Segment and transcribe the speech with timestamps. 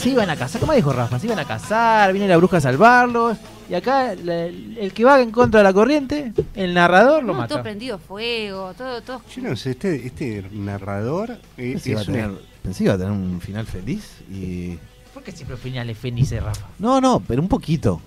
[0.00, 1.18] se iban a casar, ¿cómo dijo Rafa?
[1.18, 3.36] Se iban a casar, viene la bruja a salvarlos.
[3.68, 7.46] Y acá la- el que va en contra de la corriente, el narrador lo No,
[7.46, 7.62] todo mata.
[7.62, 9.22] prendido fuego, todo, todo.
[9.34, 12.30] Yo no sé, este, este narrador eh, Pensé, que iba a es tener,
[12.62, 14.76] pensé que iba a tener un final feliz y.
[15.14, 16.66] ¿Por qué siempre finales felices, Rafa?
[16.78, 18.00] No, no, pero un poquito.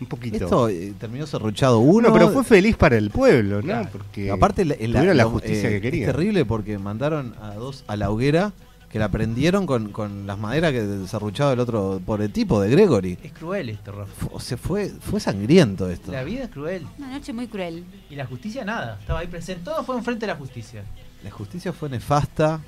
[0.00, 0.36] un poquito.
[0.44, 2.08] Esto eh, terminó serruchado uno.
[2.08, 3.62] Uno, pero fue feliz para el pueblo, ¿no?
[3.62, 3.88] Claro.
[3.92, 6.10] Porque Aparte, la, la- tuvieron la lo- justicia eh, que Es querían.
[6.10, 8.52] terrible porque mandaron a dos a la hoguera
[8.94, 13.18] que la prendieron con, con las maderas que desarruchado el otro pobre tipo de Gregory.
[13.24, 14.28] Es cruel esto, Rafa.
[14.30, 16.12] O sea, fue, fue sangriento esto.
[16.12, 16.86] La vida es cruel.
[16.98, 17.84] Una noche muy cruel.
[18.08, 18.96] Y la justicia nada.
[19.00, 19.64] Estaba ahí presente.
[19.64, 20.84] Todo fue enfrente de la justicia.
[21.24, 22.60] La justicia fue nefasta.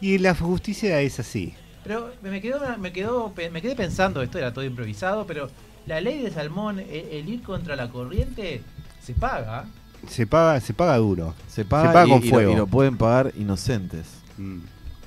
[0.00, 1.52] Y la justicia es así.
[1.82, 5.50] Pero me quedó, me quedó, me quedé pensando, esto era todo improvisado, pero
[5.86, 8.62] la ley de Salmón, el, el ir contra la corriente,
[9.02, 9.64] se paga.
[10.08, 11.34] Se paga, se paga duro.
[11.48, 12.52] Se paga, Se paga y, con y lo- fuego.
[12.52, 14.06] y lo pueden pagar inocentes.
[14.38, 14.58] Mm.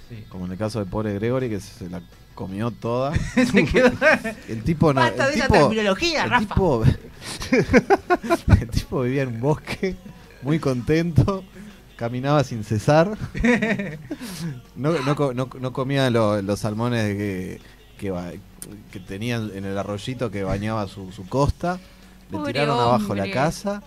[0.10, 0.24] Sí.
[0.30, 2.02] Como en el caso del pobre Gregory que se la
[2.36, 3.14] comió toda.
[3.36, 3.92] se quedó.
[4.48, 5.02] El tipo no.
[5.02, 6.54] Basta el de esa tipo, terminología, el Rafa.
[6.56, 6.84] tipo,
[8.60, 9.96] el tipo vivía en un bosque,
[10.42, 11.44] muy contento,
[11.96, 13.18] caminaba sin cesar.
[14.76, 17.62] No, no, no- no comía lo- los salmones que,
[17.98, 18.40] que,
[18.92, 21.80] que tenían en el arroyito que bañaba su, su costa.
[22.30, 23.82] Le Pobre tiraron abajo la casa.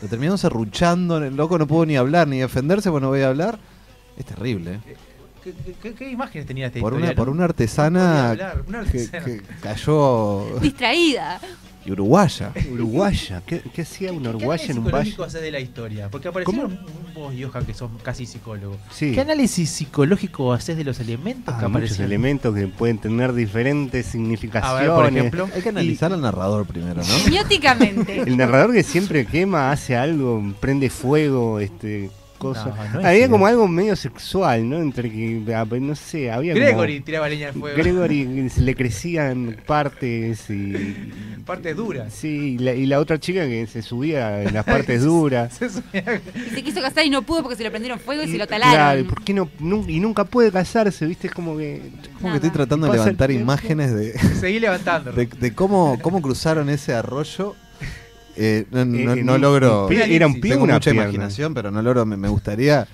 [0.00, 1.18] Lo terminaron serruchando.
[1.18, 3.58] El loco no pudo ni hablar ni defenderse, pues no voy a hablar.
[4.16, 4.80] Es terrible.
[4.86, 4.96] ¿eh?
[5.42, 5.52] ¿Qué,
[5.82, 7.10] qué- qué imágenes tenía esta Por historia?
[7.12, 9.24] una, por una artesana hablar, una que, artesana.
[9.24, 11.40] que cayó Distraída.
[11.86, 12.52] y uruguaya.
[12.70, 13.42] Uruguaya.
[13.46, 14.90] ¿Qué, qué hacía una ¿Qué uruguaya en un valle?
[15.10, 16.08] psicológico haces de la historia?
[16.10, 16.78] Porque aparecieron
[17.14, 18.76] vos y Johan, que son casi psicólogos.
[18.90, 19.12] Sí.
[19.12, 22.06] ¿Qué análisis psicológico haces de los elementos Ah, que muchos aparecieron?
[22.06, 24.82] elementos que pueden tener diferentes A significaciones.
[24.88, 25.48] ver, por ejemplo.
[25.54, 27.04] Hay que analizar al narrador primero, ¿no?
[27.04, 28.20] Semióticamente.
[28.20, 32.10] El narrador que siempre quema, hace algo, prende fuego, este
[32.40, 32.64] cosa.
[32.66, 34.78] No, no es había como algo medio sexual, ¿no?
[34.78, 37.04] Entre que, ah, no sé, había Gregory como...
[37.04, 37.76] tiraba leña al fuego.
[37.76, 40.96] Gregory se le crecían partes y...
[41.46, 42.12] Partes duras.
[42.12, 45.54] Sí, y la, y la otra chica que se subía en las partes duras.
[45.54, 48.30] Se subía- Y se quiso casar y no pudo porque se lo prendieron fuego y,
[48.30, 49.00] se lo Claro, talaron.
[49.04, 49.48] ¿y ¿por qué no,
[49.88, 51.28] y nunca puede casarse, viste?
[51.28, 51.82] Es como que...
[52.20, 55.12] Como que estoy tratando de el levantar imágenes de, Seguí levantando.
[55.12, 57.54] de, de cómo, cómo cruzaron ese arroyo.
[58.36, 59.90] Eh, no no- Eh, no logro.
[59.90, 61.02] era un pie Tengo una mucha pierna.
[61.10, 62.06] imaginación, pero no logro.
[62.06, 62.86] Me, me gustaría.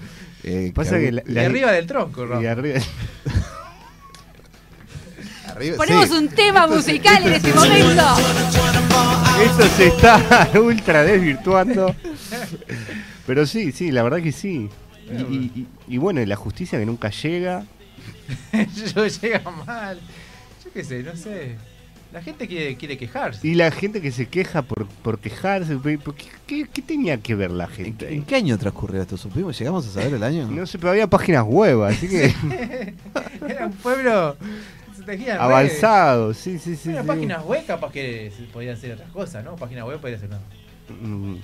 [0.43, 2.43] eh, Pasa que algún- la- Y arriba del tronco, Rafa.
[2.43, 2.81] Y arriba...
[5.49, 6.15] arriba- Ponemos sí.
[6.15, 8.05] un tema musical en este momento.
[9.45, 11.95] Esto se está ultra desvirtuando.
[13.27, 14.69] Pero sí, sí, la verdad que sí.
[15.11, 17.65] Y, y- y- y bueno, y la justicia que nunca llega.
[18.95, 20.01] Yo llega mal.
[20.65, 21.57] Yo qué sé, no sé.
[22.17, 23.47] La gente quiere, quiere quejarse.
[23.47, 25.77] Y la gente que se queja por, por quejarse.
[25.77, 28.11] por ¿Qué, qué- qué tenía que ver la ¿En, gente?
[28.15, 29.19] en qué año transcurrió esto?
[29.19, 29.59] ¿Supimos?
[29.59, 30.47] ¿Llegamos a saber el año?
[30.51, 32.33] No sé, pero había páginas web, así que
[33.47, 34.35] Era un pueblo.
[35.39, 36.33] Avanzado.
[36.33, 36.89] Sí, sí, sí.
[36.89, 37.09] Bueno, sí.
[37.09, 39.57] páginas web capaz que podían ser otras cosas, ¿no?
[39.57, 40.43] Páginas web podría ser nada.
[41.03, 41.35] Mm,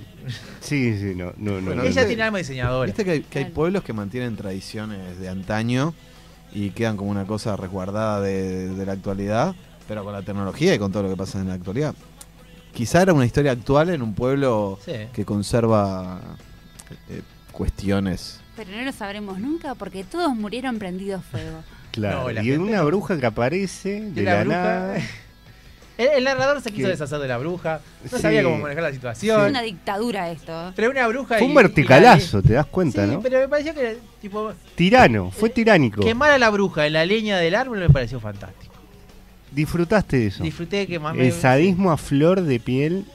[0.59, 1.67] Sí, sí, no, no, no.
[1.67, 1.83] Bueno, no.
[1.83, 2.87] Ella tiene alma diseñadora.
[2.87, 3.53] Viste que hay, que hay Claro.
[3.55, 5.93] pueblos que mantienen tradiciones de antaño
[6.51, 9.55] y quedan como una cosa resguardada de, de la actualidad,
[9.87, 11.93] pero con la tecnología y con todo lo que pasa en la actualidad.
[12.73, 14.93] Quizá era una historia actual en un pueblo Sí.
[15.13, 16.19] que conserva
[17.09, 17.21] eh,
[17.51, 18.39] cuestiones.
[18.55, 21.59] Pero no lo sabremos nunca porque todos murieron prendidos fuego.
[21.93, 22.23] Claro.
[22.23, 24.95] No, y gente una bruja que aparece de la nada.
[25.95, 27.79] El, el narrador se quiso deshacer de la bruja.
[28.03, 28.19] No Sí.
[28.19, 29.47] sabía cómo manejar la Es situación.
[29.51, 30.73] una dictadura esto.
[30.75, 31.37] Pero una bruja.
[31.37, 33.21] Fue y- un y la- verticalazo, te das cuenta, sí, ¿no?
[33.21, 36.01] pero me pareció que, tipo, Tirano, fue tiránico.
[36.01, 38.72] quemar a la bruja en la leña del árbol me pareció fantástico.
[39.53, 40.43] Disfrutaste de eso.
[40.43, 43.05] Disfruté de que más El sadismo a flor de piel.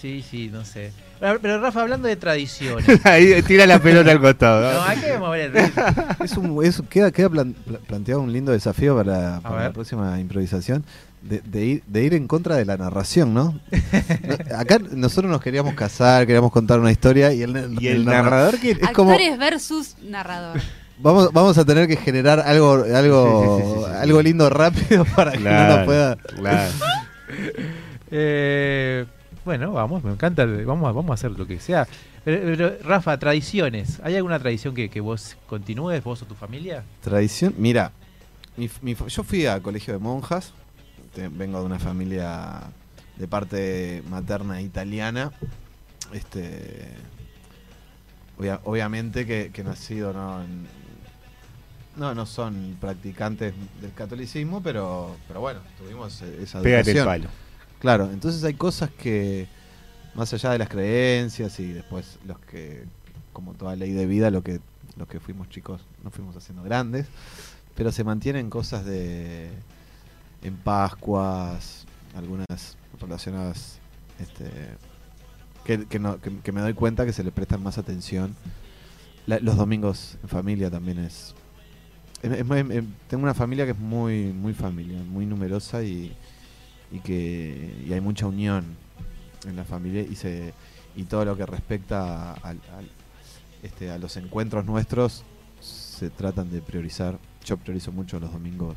[0.00, 0.92] Sí, sí, no sé.
[1.20, 2.86] Pero, pero, Rafa, hablando de tradiciones.
[3.04, 4.72] Ahí tira la pelota al costado.
[4.72, 5.82] no, hay que mover el ritmo.
[6.24, 10.84] Es un, es- queda queda plan- pla- planteado un lindo desafío para, la próxima improvisación.
[11.20, 13.58] De, de ir, de ir en contra de la narración, ¿no?
[14.56, 18.60] Acá nosotros nos queríamos casar, queríamos contar una historia y el, Y el narra- narrador
[18.60, 18.70] que.
[18.70, 20.60] Es como- Actores versus narrador.
[21.00, 23.96] Vamos, vamos a tener que generar algo, algo, Sí, sí, sí, sí, sí.
[24.00, 26.16] algo lindo rápido para que no nos pueda.
[26.16, 26.72] claro.
[28.10, 29.04] Eh,
[29.44, 30.46] bueno, vamos, me encanta.
[30.46, 31.86] Vamos a, vamos a hacer lo que sea.
[32.24, 34.00] Pero, pero, Rafa, tradiciones.
[34.02, 36.84] ¿Hay alguna tradición que, que vos continúes, vos o tu familia?
[37.02, 37.92] Tradición, mira,
[38.56, 40.52] mi- mi fa- yo fui a colegio de monjas,
[41.14, 42.60] te- vengo de una familia
[43.16, 45.32] de parte materna italiana,
[46.12, 46.88] este,
[48.38, 50.66] obvia- obviamente que, que nacido no, en-
[51.98, 57.28] no, no son practicantes del catolicismo, pero, pero bueno, tuvimos eh, esa Pégate el palo.
[57.80, 59.46] Claro, entonces hay cosas que,
[60.14, 62.84] más allá de las creencias y después los que,
[63.32, 64.60] como toda ley de vida, lo que,
[64.96, 67.06] los que fuimos chicos nos fuimos haciendo grandes,
[67.74, 69.50] pero se mantienen cosas de,
[70.42, 71.86] en Pascuas,
[72.16, 72.46] algunas
[73.00, 73.78] relacionadas
[74.18, 74.50] este,
[75.64, 78.34] que, que no- que- que me doy cuenta que se le prestan más atención.
[79.26, 81.34] La- los domingos en familia también es...
[82.20, 86.12] tengo una familia que es muy muy familia, muy numerosa y,
[86.90, 88.64] y que y hay mucha unión
[89.46, 90.52] en la familia y se
[90.96, 92.90] y todo lo que respecta al, al-
[93.62, 95.24] este, a los encuentros nuestros
[95.60, 97.18] se tratan de priorizar.
[97.44, 98.76] Yo priorizo mucho los domingos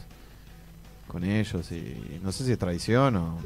[1.08, 3.38] con ellos y no sé si es tradición o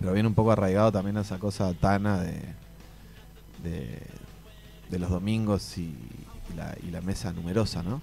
[0.00, 2.40] pero viene un poco arraigado también a esa cosa tana de
[3.62, 5.94] de, los domingos y
[6.56, 8.00] la, y la mesa numerosa, ¿no?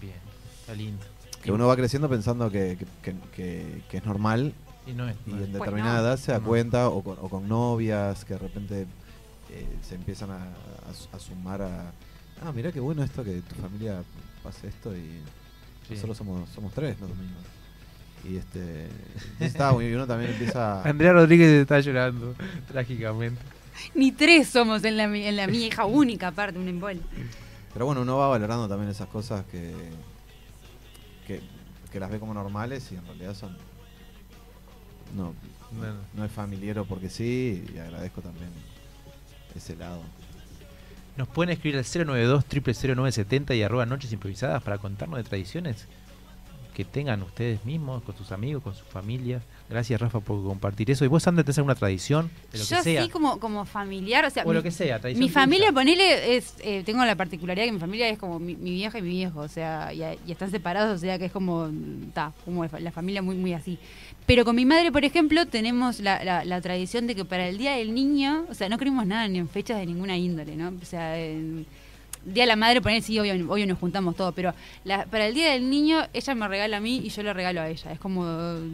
[0.00, 0.14] Bien,
[0.60, 1.04] está lindo.
[1.42, 4.52] Que uno va creciendo pensando que, que- que- que- que es normal
[4.86, 5.16] Y no es.
[5.26, 5.40] y en es.
[5.48, 6.06] Pues determinada no.
[6.08, 8.86] edad se da cuenta o con, o con novias que de repente
[9.50, 11.92] eh, se empiezan a, a su- a sumar a
[12.42, 14.02] ah mira qué bueno esto que tu familia
[14.42, 15.20] pase esto y
[15.88, 15.94] Sí.
[15.94, 17.42] nosotros somos somos tres los domingos
[18.22, 18.86] y este
[19.40, 22.34] y está y uno también empieza Andrea Rodríguez está llorando
[22.68, 23.40] trágicamente.
[23.94, 27.00] Ni tres somos en la, mi- en la mi hija única, aparte, un embol.
[27.72, 29.74] Pero bueno uno va valorando también esas cosas que
[31.26, 31.40] que,
[31.92, 33.56] que las ve como normales y en realidad son
[35.16, 35.34] no
[35.72, 35.98] Bueno.
[36.14, 38.50] no es familiero porque sí y agradezco también
[39.54, 40.00] ese lado
[41.16, 45.86] Nos pueden escribir al 092 000970 y arroba noches improvisadas para contarnos de tradiciones
[46.84, 49.42] que tengan ustedes mismos, con sus amigos, con sus familias.
[49.68, 51.04] Gracias Rafa por compartir eso.
[51.04, 53.02] ¿Y vos, Sandra, tenés alguna tradición de lo Yo que sea?
[53.04, 55.74] sí como, como familiar, o sea, o mi, lo que sea, tradición mi familia, tuya.
[55.80, 59.02] ponele, es, eh, tengo la particularidad que mi familia es como mi, mi vieja y
[59.02, 61.70] mi viejo, o sea, y, y están separados, o sea que es como,
[62.14, 63.78] ta, como la familia muy, muy así.
[64.26, 67.58] Pero con mi madre, por ejemplo, tenemos la, la- la tradición de que para el
[67.58, 70.72] Día del Niño, o sea, no creemos nada ni en fechas de ninguna índole, ¿no?
[70.80, 71.66] O sea, en-
[72.24, 74.52] Día de la Madre, poner sí, obvio, obvio nos juntamos todos, pero
[74.84, 77.60] la- para el Día del Niño, ella me regala a mí y yo le regalo
[77.60, 77.92] a ella.
[77.92, 78.24] Es como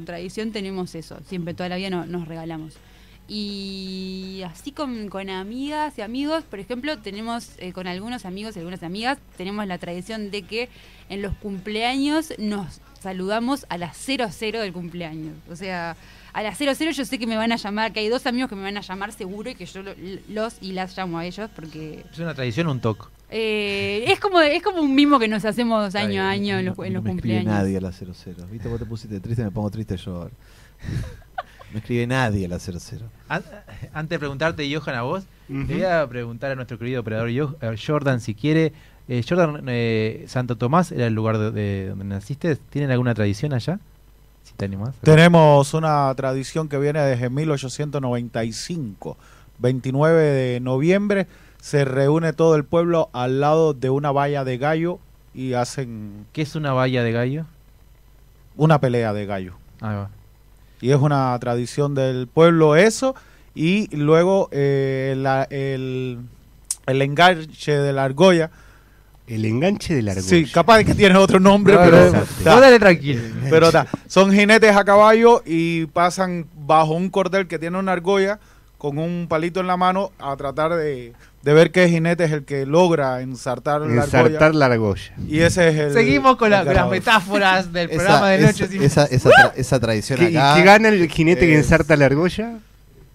[0.05, 1.19] tradición, tenemos eso.
[1.29, 2.75] Siempre, toda la vida no- nos regalamos.
[3.29, 8.61] Y así con, con amigas y amigos, por ejemplo, tenemos eh, con algunos amigos y
[8.61, 10.69] algunas amigas, tenemos la tradición de que
[11.09, 15.35] en los cumpleaños nos saludamos a las 00 del cumpleaños.
[15.51, 15.97] O sea,
[16.33, 18.57] a las 00 yo sé que me van a llamar, que hay dos amigos que
[18.57, 19.95] me van a llamar seguro y que yo lo-
[20.29, 23.05] los y las llamo a ellos porque ¿Es una tradición un toque?
[23.31, 26.79] Eh, es como es como un mimo que nos hacemos año a año en los,
[26.79, 27.63] No- en no los me escribe cumpleaños.
[27.63, 28.47] nadie a la 00.
[28.51, 28.69] ¿Viste?
[28.69, 30.31] Vos te pusiste triste, me pongo triste yo ahora.
[31.73, 33.07] no escribe nadie a la 00.
[33.29, 33.43] An-
[33.93, 37.77] Antes de preguntarte, Johan, a vos, le voy a preguntar a nuestro querido operador eh,
[37.85, 38.73] Jordan si quiere.
[39.09, 42.57] Eh, Jordan, eh, Santo Tomás era el lugar de, de donde naciste.
[42.57, 43.79] ¿Tienen alguna tradición allá?
[44.43, 44.95] Si te animás.
[45.03, 49.17] Tenemos una tradición que viene desde 1895.
[49.59, 51.27] 29 de noviembre
[51.67, 55.01] se reúne todo el pueblo al lado de una valla de gallo
[55.35, 57.45] y hacen ¿Qué es una valla de gallo?
[58.57, 59.55] una pelea de gallo.
[59.81, 60.11] Ahí va.
[60.81, 63.17] Y es una tradición del pueblo eso.
[63.55, 66.19] Y luego eh, la- el,
[66.87, 68.51] el enganche de la argolla.
[69.27, 70.29] El enganche de la argolla.
[70.29, 73.23] Sí, capaz que tiene otro nombre, No, pero, no, dale tranquilo.
[73.51, 73.89] pero ta.
[74.07, 78.39] son jinetes a caballo y pasan bajo un cordel que tiene una argolla
[78.79, 81.13] con un palito en la mano a tratar de,
[81.47, 84.59] de ver qué jinete es el que logra ensartar la Ensartar argolla.
[84.59, 85.13] la argolla.
[85.29, 85.93] Y ese es el.
[85.93, 88.69] Seguimos con, la- el con las metáforas del programa de noche.
[88.85, 90.61] esa, esa, tra- esa tradición ¿Qué, ¿Y acá.
[90.65, 92.55] gana el jinete que ensarta la argolla?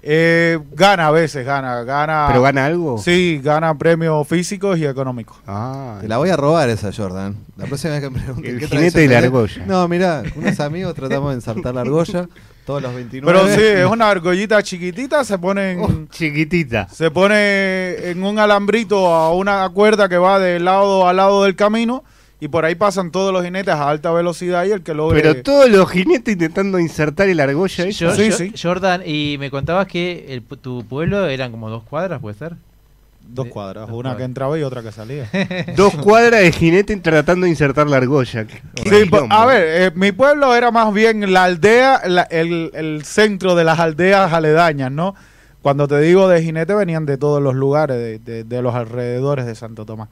[0.04, 1.84] Eh, gana a veces, gana.
[1.84, 2.98] gana ¿Pero gana algo?
[2.98, 5.38] Sí, gana premios físicos y económicos.
[5.46, 7.36] Ah, Te la voy a robar esa, Jordan.
[7.58, 9.66] La próxima vez que me pregunten El qué jinete de la argolla.
[9.68, 12.28] No, mirá, unos amigos tratamos de ensartar la argolla
[12.66, 13.40] todos los 29.
[13.40, 16.88] Pero sí, es una argollita chiquitita, se pone en, Oh, chiquitita.
[16.90, 21.56] se pone en un alambrito a una cuerda que va de lado a lado del
[21.56, 22.04] camino
[22.40, 25.22] y por ahí pasan todos los jinetes a alta velocidad y el que logre...
[25.22, 28.06] Pero todos los jinetes intentando insertar el argolla esa.
[28.06, 28.54] Yo- Sí, yo- sí.
[28.60, 32.56] Jordan, y me contabas que el tu pueblo eran como dos cuadras, ¿puede ser?
[33.34, 35.30] Dos cuadras, dos una que entraba y otra que salía.
[35.78, 38.46] Dos cuadras de jinete tratando de insertar la argolla.
[38.84, 43.56] Sí, a ver, eh, mi pueblo era más bien la aldea, la- el, el centro
[43.56, 45.16] de las aldeas aledañas, ¿no?
[45.62, 49.46] Cuando te digo de jinete venían de todos los lugares, de, de- de los alrededores
[49.46, 50.10] de Santo Tomás.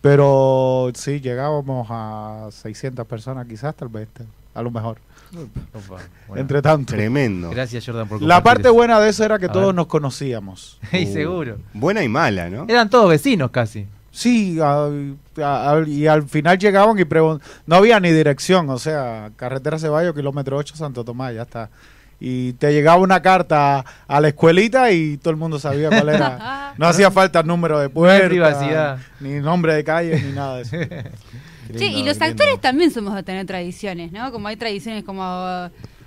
[0.00, 4.08] Pero sí, llegábamos a 600 personas quizás, tal vez,
[4.54, 4.98] a lo mejor,
[5.72, 6.40] Opa, bueno.
[6.40, 6.92] entre tanto.
[6.94, 7.50] Tremendo.
[7.50, 8.74] Gracias, Jordan, por La parte eso.
[8.74, 9.74] buena de eso era que A todos ver.
[9.74, 10.78] nos conocíamos.
[10.92, 11.58] Y Uh, seguro.
[11.74, 12.64] Buena y mala, ¿no?
[12.68, 13.86] Eran todos vecinos casi.
[14.10, 14.88] Sí, a-
[15.42, 19.78] a- a- y al final llegaban y preguntaban, no había ni dirección, o sea, carretera
[19.78, 21.68] Ceballos, kilómetro 8, Santo Tomás, ya está.
[22.18, 26.62] Y te llegaba una carta a la escuelita y todo el mundo sabía cuál era.
[26.78, 30.76] No hacía falta el número de puerta, ni nombre de calle, ni nada de eso.
[31.78, 32.24] Sí, y los lindo.
[32.24, 34.30] actores también somos de tener tradiciones, ¿no?
[34.32, 35.22] Como hay tradiciones como...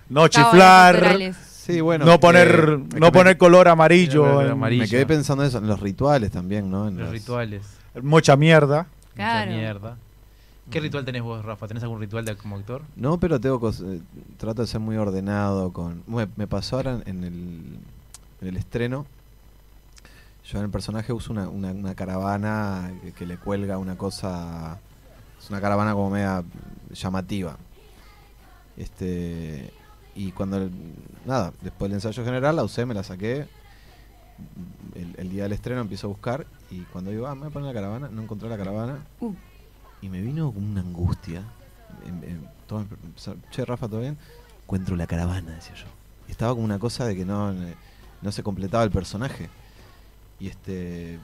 [0.10, 1.34] No cábalas chiflar.
[1.50, 2.04] Sí, bueno.
[2.06, 2.48] no poner,
[2.82, 4.82] eh, no me- poner color amarillo, Color en- amarillo.
[4.84, 6.88] Me quedé pensando en eso, en los rituales también, ¿no?
[6.88, 7.62] En Los rituales.
[8.02, 8.88] mucha mierda.
[9.14, 9.52] Claro.
[9.52, 9.98] Mucha mierda.
[10.72, 11.68] ¿Qué ritual tenés vos, Rafa?
[11.68, 12.82] ¿Tenés algún ritual de, como actor?
[12.96, 14.02] No, pero tengo cos- eh,
[14.38, 17.80] trato de ser muy ordenado con me, me pasó ahora en el,
[18.42, 19.06] en el estreno.
[20.52, 24.80] Yo en el personaje uso una, una, una caravana que, que le cuelga una cosa.
[25.50, 26.44] Es una caravana como media
[26.92, 27.58] llamativa.
[28.78, 29.74] Este.
[30.16, 30.58] Y cuando.
[30.58, 30.72] el-
[31.26, 33.48] nada, después del ensayo general la usé, me la saqué.
[34.96, 36.46] El, el día del estreno empiezo a buscar.
[36.70, 39.00] Y cuando digo, ah, me voy a poner la caravana, no encontré la caravana.
[39.20, 39.34] Uh.
[40.02, 41.44] Y me vino como una angustia.
[42.68, 42.86] Todo-
[43.52, 44.18] che, Rafa, ¿todo bien?
[44.64, 45.88] Encuentro la caravana, decía yo.
[46.28, 47.52] Y estaba como una cosa de que no,
[48.22, 49.50] no se completaba el personaje.
[50.40, 51.18] Y este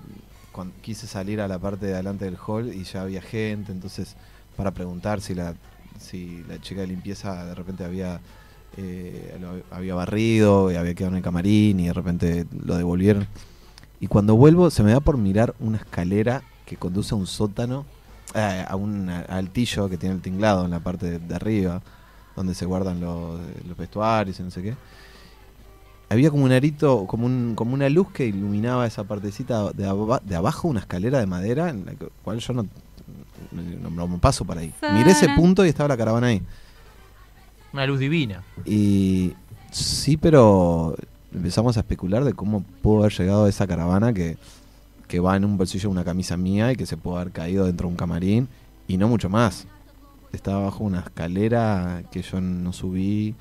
[0.56, 4.16] cuan- quise salir a la parte de adelante del hall y ya había gente, entonces
[4.56, 5.54] para preguntar si la
[6.00, 8.20] si la chica de limpieza de repente había
[8.78, 13.28] eh, lo había barrido y había quedado en el camarín y de repente lo devolvieron.
[14.00, 17.86] Y cuando vuelvo se me da por mirar una escalera que conduce a un sótano,
[18.34, 21.82] eh, a un altillo que tiene el tinglado en la parte de, de arriba,
[22.36, 24.76] donde se guardan los, los vestuarios y no sé qué.
[26.10, 30.22] Había como un arito, como, un, como una luz que iluminaba esa partecita de, aba-
[30.24, 32.68] de abajo, una escalera de madera, en la que- cual yo no,
[33.52, 34.74] no, no paso para ahí.
[34.94, 36.42] Miré ese punto y estaba la caravana ahí.
[37.74, 38.44] Una luz divina.
[38.66, 39.34] Y
[39.72, 40.96] sí, pero
[41.34, 44.38] empezamos a especular de cómo pudo haber llegado esa caravana que,
[45.08, 47.66] que va en un bolsillo de una camisa mía y que se pudo haber caído
[47.66, 48.48] dentro de un camarín
[48.88, 49.66] y no mucho más.
[50.32, 53.36] Estaba bajo una escalera que yo no subí,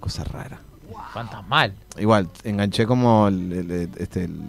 [0.00, 0.60] cosa rara.
[1.12, 1.72] Fantasmal.
[1.98, 4.40] Igual, enganché como el, este, el,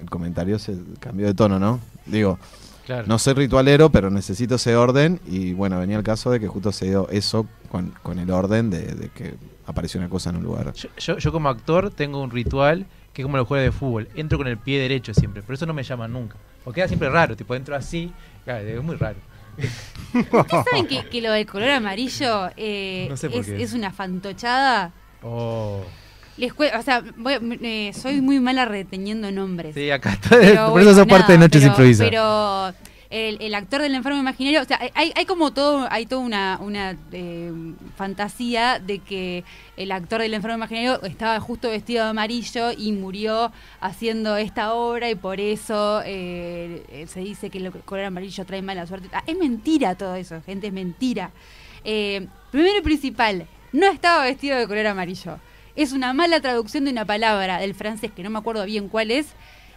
[0.00, 1.80] el comentario se cambió de tono, ¿no?
[2.06, 2.38] Digo,
[2.86, 3.04] Claro.
[3.06, 5.20] no soy ritualero, pero necesito ese orden.
[5.26, 8.70] Y bueno, venía el caso de que justo se dio eso con, con el orden
[8.70, 9.34] de, de que
[9.66, 10.72] apareció una cosa en un lugar.
[10.74, 14.08] Yo, yo, yo como actor tengo un ritual que es como los jugadores de fútbol.
[14.16, 16.36] Entro con el pie derecho siempre, pero eso no me llaman nunca.
[16.64, 18.12] Porque queda siempre raro, tipo entro así,
[18.44, 19.18] claro, es muy raro.
[20.14, 23.62] ¿Ustedes saben que, que lo del color amarillo eh, No sé por es, qué.
[23.62, 24.92] es una fantochada?
[25.22, 25.82] Oh.
[26.36, 29.74] Les o sea, voy- eh, soy muy mala reteniendo nombres.
[29.74, 30.30] Sí, acá está.
[30.40, 32.10] Pero Por eso bueno, sos parte de nada, Noches Improvisadas.
[32.10, 32.74] Pero
[33.10, 36.58] el, el actor del enfermo imaginario, o sea, hay, hay como todo, hay toda una,
[36.62, 37.52] una eh,
[37.96, 39.44] fantasía de que
[39.76, 45.10] el actor del enfermo imaginario estaba justo vestido de amarillo y murió haciendo esta obra
[45.10, 49.10] y por eso eh, se dice que el color amarillo trae mala suerte.
[49.12, 51.30] Ah, es mentira todo eso, gente, es mentira.
[51.84, 55.38] Primero y principal, no estaba vestido de color amarillo.
[55.76, 59.10] Es una mala traducción de una palabra del francés que no me acuerdo bien cuál
[59.10, 59.28] es.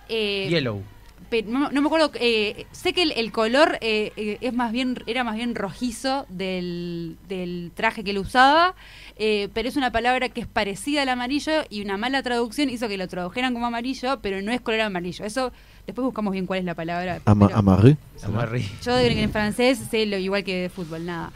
[0.09, 0.83] Eh, Yellow.
[1.29, 4.97] pe- no, no me acuerdo eh, sé que el, el color eh, es más bien
[5.07, 8.75] era más bien rojizo del, del traje que él usaba
[9.17, 12.87] eh, pero es una palabra que es parecida al amarillo y una mala traducción hizo
[12.87, 15.51] que lo tradujeran como amarillo pero no es color amarillo eso
[15.87, 17.97] después buscamos bien cuál es la palabra Ama- pero- amarré.
[18.83, 21.31] Yo en en francés sé lo igual que de fútbol, nada.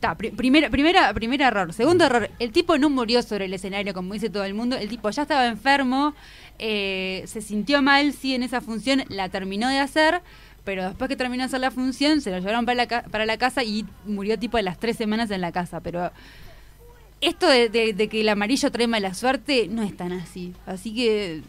[0.00, 1.72] Ta, pri- primera, primera, primer error.
[1.72, 4.76] Segundo error, el tipo no murió sobre el escenario como dice todo el mundo.
[4.76, 6.14] El tipo ya estaba enfermo,
[6.58, 10.20] eh, se sintió mal, sí, en esa función, la terminó de hacer,
[10.64, 13.24] pero después que terminó de hacer la función, se lo llevaron para la, ca- para
[13.24, 15.80] la casa y murió tipo a las tres semanas en la casa.
[15.80, 16.10] Pero
[17.20, 20.52] esto de, de- de que el amarillo trae mala suerte no es tan así.
[20.66, 21.42] Así que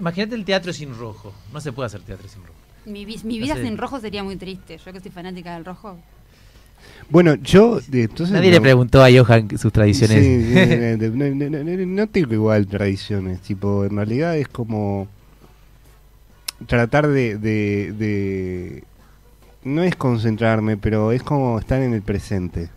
[0.00, 1.34] Imagínate el teatro sin rojo.
[1.52, 2.54] No se puede hacer teatro sin rojo.
[2.86, 3.62] mi, mi No vida sé.
[3.64, 4.78] sin rojo sería muy triste.
[4.84, 5.98] Yo que soy fanática del rojo.
[7.10, 7.80] Bueno, yo.
[7.88, 10.18] de- entonces Nadie le preguntó a Johan sus tradiciones.
[10.22, 13.40] Sí, no, no- no- no tengo igual tradiciones.
[13.40, 15.08] Tipo, en realidad es como.
[16.66, 17.36] Tratar de.
[17.38, 18.84] de, de-
[19.64, 22.70] no es concentrarme, pero es como estar en el presente.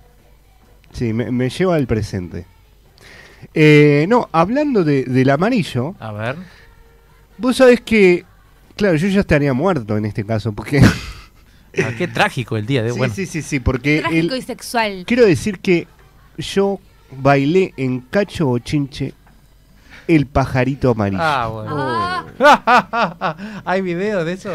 [0.92, 2.46] Sí, me, me lleva al presente.
[3.54, 6.36] Eh, no, hablando de, del amarillo, A ver.
[7.38, 8.26] vos sabés que.
[8.76, 10.82] Claro, yo ya estaría muerto en este caso, porque.
[11.80, 13.14] Ah, qué trágico el día de sí, bueno.
[13.14, 14.00] sí, sí, sí, porque.
[14.00, 15.04] Trágico el- y sexual.
[15.08, 15.88] Quiero decir que
[16.38, 16.80] yo
[17.12, 19.14] bailé en Cacho Bochinche
[20.08, 21.22] el pajarito amarillo.
[21.24, 21.76] Ah, bueno.
[22.40, 24.52] Ah, ¿Hay videos de eso?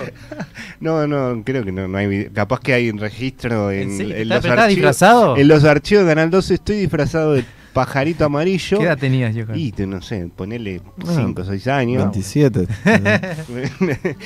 [0.81, 2.31] No, no, creo que no, no hay video.
[2.35, 4.15] Capaz que hay un registro en, ¿En serio?
[4.17, 4.77] en ¿Estás- los pero estás archivos.
[4.77, 5.37] disfrazado?
[5.37, 7.45] En los archivos de Canal 12 estoy disfrazado de
[7.79, 8.79] pajarito amarillo.
[8.79, 9.57] ¿Qué edad tenías, Johan?
[9.57, 12.03] Y te- no sé, ponele Ah, 5 o 6 años.
[12.03, 12.67] 27.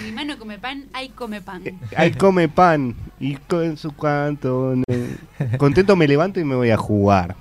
[0.04, 1.62] mi mano come pan, ay come pan.
[1.94, 4.74] Ahí come pan y con su canto.
[4.74, 5.58] no.
[5.58, 7.36] Contento me levanto y me voy a jugar.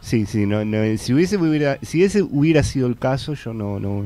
[0.00, 3.78] Sí, sí, no, no, si hubiese hubiera, si ese hubiera sido el caso, yo no,
[3.80, 4.04] no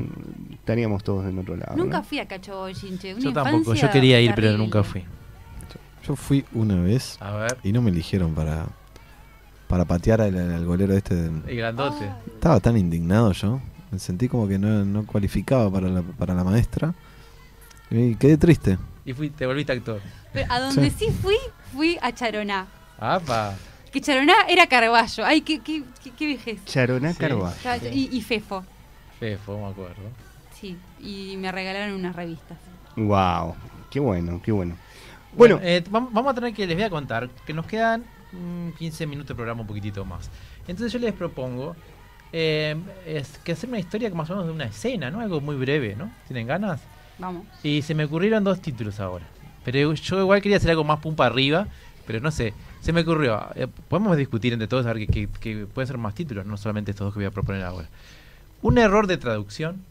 [0.50, 1.76] estaríamos todos en otro lado.
[1.76, 2.04] Nunca ¿no?
[2.04, 3.14] fui a Cacho Bochinche.
[3.14, 5.04] Una Yo tampoco, yo quería ir, pero nunca fui.
[6.06, 8.66] Yo fui una vez A ver, y no me eligieron para,
[9.68, 11.14] para patear al, al golero este.
[11.14, 12.08] de- el grandote.
[12.26, 13.60] Estaba tan indignado yo.
[13.90, 16.94] Me sentí como que no, no cualificaba para la, para la maestra.
[17.90, 18.78] Y quedé triste.
[19.04, 20.00] Y fui, te volviste actor.
[20.32, 21.08] Pero a donde sí.
[21.10, 21.36] fui,
[21.72, 22.66] fui a Charoná.
[22.98, 23.54] ¡Apa!
[23.92, 25.24] Que Charoná era Carballo.
[25.24, 26.64] Ay, qué, qué, qué, qué vejez.
[26.64, 27.18] Charoná Sí.
[27.18, 27.54] Carvalho.
[27.92, 28.64] Y, y Fefo.
[29.20, 30.02] Fefo, me acuerdo.
[30.60, 30.76] Sí.
[31.00, 32.58] Y me regalaron unas revistas.
[32.96, 33.54] Wow,
[33.90, 34.76] qué bueno, qué bueno.
[35.36, 38.04] Bueno, eh, vam- vamos a tener que, les voy a contar, que nos quedan
[38.78, 40.30] 15 minutos de programa, un poquitito más.
[40.66, 41.76] Entonces yo les propongo
[42.32, 42.76] eh,
[43.06, 45.20] es que hacer una historia más o menos de una escena, ¿no?
[45.20, 46.10] Algo muy breve, ¿no?
[46.26, 46.80] ¿Tienen ganas?
[47.18, 47.46] Vamos.
[47.62, 49.24] Y se me ocurrieron dos títulos ahora.
[49.64, 51.68] Pero yo igual quería hacer algo más pum para arriba,
[52.06, 52.52] pero no sé.
[52.80, 53.40] Se me ocurrió.
[53.54, 56.56] eh, podemos discutir entre todos a ver que, que, que pueden ser más títulos, no
[56.56, 57.88] solamente estos dos que voy a proponer ahora.
[58.62, 59.84] Un error de traducción.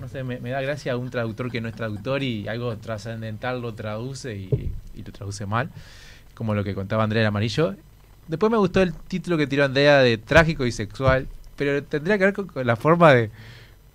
[0.00, 3.60] No sé, me, me da gracia un traductor que no es traductor y algo trascendental
[3.60, 5.70] lo traduce y, y lo traduce mal,
[6.34, 7.74] como lo que contaba Andrea el Amarillo.
[8.28, 12.24] Después me gustó el título que tiró Andrea de trágico y sexual, pero tendría que
[12.24, 13.30] ver con, con la forma de,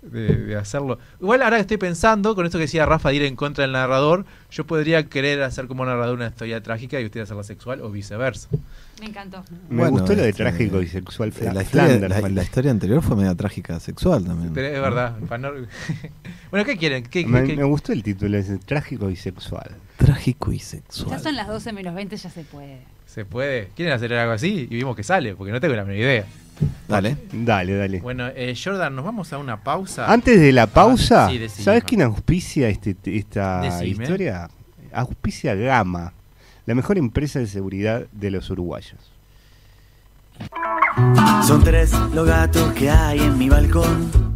[0.02, 0.98] de, de hacerlo.
[1.20, 3.72] Igual ahora que estoy pensando, con esto que decía Rafa de ir en contra del
[3.72, 7.90] narrador, yo podría querer hacer como narrador una historia trágica y usted hacerla sexual o
[7.90, 8.48] viceversa.
[9.00, 9.42] Me encantó.
[9.68, 11.32] me bueno, gustó lo de este, trágico y sexual.
[11.52, 14.52] La, historia, Flanders, la- historia anterior fue media trágica sexual también.
[14.54, 15.16] Pero es verdad.
[16.50, 17.04] bueno, ¿qué quieren?
[17.04, 19.70] ¿Qué, me, qué- me gustó el título ese, trágico y sexual.
[20.04, 21.20] Trágico y Ya sexual.
[21.20, 22.80] son las 12 menos 20, ya se puede.
[23.06, 23.68] ¿Se puede?
[23.76, 24.66] ¿Quieren hacer algo así?
[24.70, 26.24] Y vimos que sale, porque no tengo la menor idea.
[26.88, 27.16] Dale.
[27.32, 28.00] Dale, dale.
[28.00, 30.10] Bueno, eh, Jordan, nos vamos a una pausa.
[30.12, 31.64] Antes de la pausa, sí, decime.
[31.64, 34.04] ¿sabes quién auspicia este, esta Decime.
[34.04, 34.48] historia?
[34.92, 36.12] Auspicia Gama,
[36.66, 38.98] la mejor empresa de seguridad de los uruguayos.
[41.46, 44.29] Son tres los gatos que hay en mi balcón.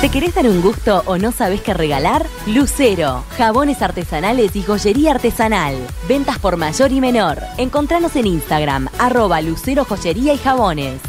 [0.00, 2.24] ¿Te querés dar un gusto o no sabes qué regalar?
[2.46, 5.74] Lucero, jabones artesanales y joyería artesanal.
[6.08, 7.40] Ventas por mayor y menor.
[7.56, 11.00] Encontranos en Instagram, arroba Lucero Joyería y Jabones.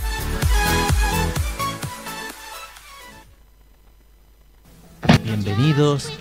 [5.24, 6.12] Bienvenidos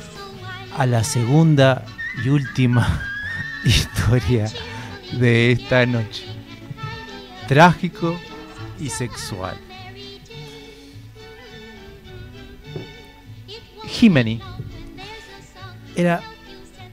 [0.76, 1.86] a la segunda
[2.22, 3.02] y última
[3.64, 4.44] historia
[5.12, 6.26] de esta noche.
[7.48, 8.14] Trágico
[8.78, 9.67] y sexual.
[13.98, 14.40] Jimeny
[15.96, 16.22] era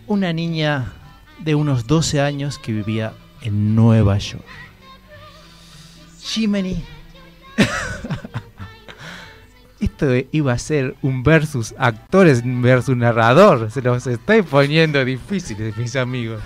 [0.08, 0.92] una niña
[1.38, 4.44] de unos 12 años que vivía en Nueva York.
[6.20, 6.84] Jimeny
[9.80, 13.70] esto iba a ser un versus actores versus narrador.
[13.70, 16.42] Se los estoy poniendo difíciles, mis amigos.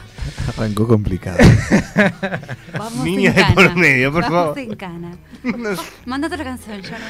[0.45, 1.37] Arrancó complicado.
[2.77, 4.59] Vamos Niña de por medio, por Vamos favor.
[4.59, 5.11] en cana.
[6.05, 7.07] Mándate otra canción, Sharon.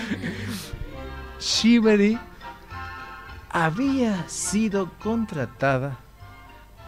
[3.50, 5.98] Había sido contratada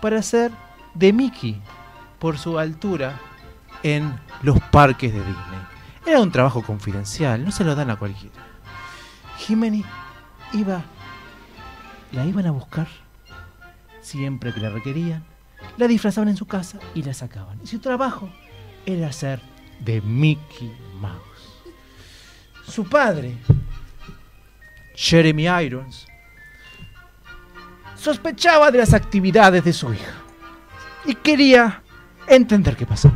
[0.02, 0.52] para ser
[0.94, 1.62] de Mickey
[2.20, 3.20] por su altura
[3.84, 5.60] en los parques de Disney.
[6.06, 8.36] Era un trabajo confidencial, no se lo dan a cualquiera.
[9.38, 9.84] Jimeny
[10.54, 10.84] iba,
[12.12, 12.88] la iban a buscar
[14.02, 15.24] siempre que la requerían,
[15.78, 17.60] la disfrazaban en su casa y la sacaban.
[17.64, 18.30] Y su trabajo
[18.86, 19.42] era ser
[19.80, 21.64] de Mickey Mouse.
[22.68, 23.38] Su padre,
[24.96, 26.08] Jeremy Irons,
[28.02, 30.12] sospechaba de las actividades de su hija
[31.06, 31.84] y quería
[32.28, 33.14] entender qué pasaba.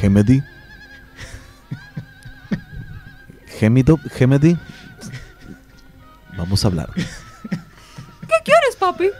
[0.00, 0.42] Gemedy.
[3.46, 4.58] Gemito, Gemedy.
[6.36, 6.90] Vamos a hablar.
[6.94, 7.08] ¿Qué
[8.44, 9.10] quieres, papi?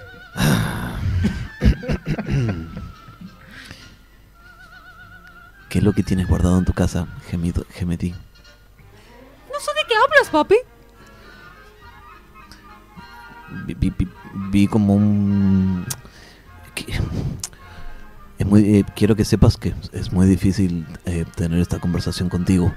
[5.69, 8.11] ¿Qué es lo que tienes guardado en tu casa, Gemedy?
[8.11, 10.57] No sé de qué hablas, papi.
[14.51, 15.85] Vi, como un...
[18.39, 22.73] Eh, quiero que sepas que es muy difícil eh, tener esta conversación contigo.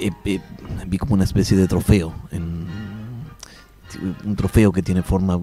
[0.00, 0.40] Eh,
[0.86, 2.14] vi como una especie de trofeo,
[4.24, 5.38] un trofeo que tiene forma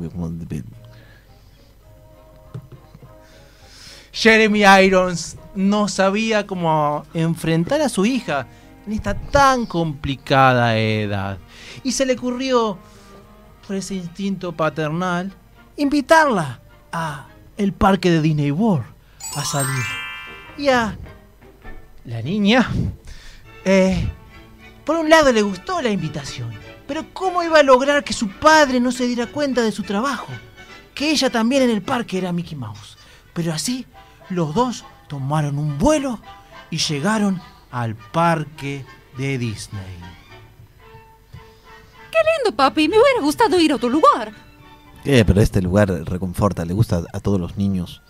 [4.12, 8.48] Jeremy Irons no sabía cómo enfrentar a su hija
[8.86, 11.38] en esta tan complicada edad.
[11.84, 12.78] Y se le ocurrió,
[13.66, 15.32] por ese instinto paternal,
[15.78, 18.86] invitarla a el parque de Disney World
[19.36, 19.84] a salir.
[20.58, 20.98] Y a
[22.06, 22.70] la niña,
[23.66, 24.10] eh,
[24.86, 26.52] por un lado le gustó la invitación,
[26.88, 30.28] pero ¿cómo iba a lograr que su padre no se diera cuenta de su trabajo?
[30.94, 32.98] Que ella también en el parque era Mickey Mouse.
[33.34, 33.88] Pero así,
[34.30, 36.20] los dos tomaron un vuelo
[36.70, 38.86] y llegaron al parque
[39.18, 39.98] de Disney.
[42.14, 42.88] Qué lindo, papi.
[42.88, 44.32] Me hubiera gustado ir a otro lugar.
[45.06, 48.02] Eh, pero este lugar reconforta, le gusta a todos los niños.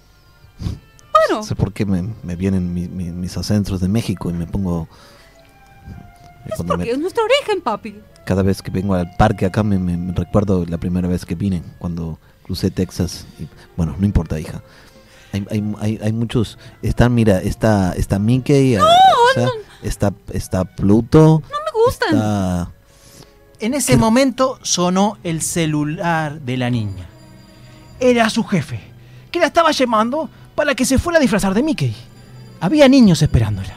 [0.59, 4.33] Bueno, No sé por qué me, me vienen mi- mi- mis acentos de México y
[4.33, 4.87] me pongo...
[6.55, 7.95] cuando me- porque es nuestro origen, papi.
[8.25, 11.35] cada vez que vengo al parque acá me, me- me recuerdo la primera vez que
[11.35, 13.25] vine, cuando crucé Texas.
[13.39, 14.61] Y, bueno, no importa, hija.
[15.31, 16.57] Hay, hay, hay, hay muchos...
[16.81, 19.49] Están, mira, está, está Mickey, ah, o sea,
[19.81, 21.41] está, está Pluto.
[21.41, 22.09] No me gustan.
[22.15, 22.71] Está...
[23.63, 27.07] En ese momento sonó el celular de la niña.
[27.97, 28.81] Era su jefe,
[29.31, 31.95] que la estaba llamando para que se fuera a disfrazar de Mickey.
[32.59, 33.73] Había niños esperándola.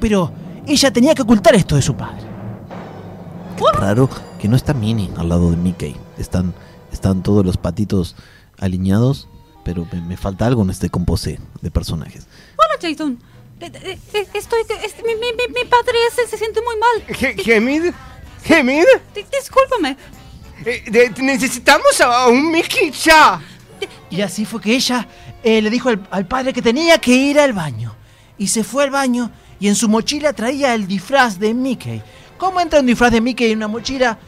[0.00, 0.32] Pero
[0.66, 2.22] ella tenía que ocultar esto de su padre.
[3.74, 4.08] Raro
[4.40, 5.94] que no está Minnie al lado de Mickey.
[6.16, 6.54] Están,
[6.90, 8.16] están todos los patitos
[8.58, 9.28] alineados,
[9.66, 12.26] pero me, me falta algo en este composé de personajes.
[12.56, 13.18] Hola, Jason.
[13.60, 14.60] Eh, eh, eh, Estoy.
[14.82, 17.14] es- mi, mi- mi- padre se, se siente muy mal.
[17.14, 17.92] Ge- Gemid,
[18.44, 19.96] Gemid, Di- Discúlpame.
[20.64, 23.40] eh, de- necesitamos a un Mickey ya.
[24.10, 25.06] Y así fue que ella
[25.42, 27.94] eh, le dijo al, al padre que tenía que ir al baño.
[28.38, 32.02] Y se fue al baño y en su mochila traía el disfraz de Mickey.
[32.38, 34.18] ¿Cómo entra un disfraz de Mickey en una mochila?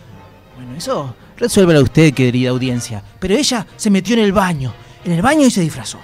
[0.56, 3.02] Bueno, eso resuélvelo usted, querida audiencia.
[3.18, 4.72] Pero ella se metió en el baño,
[5.04, 5.98] en el baño y se disfrazó.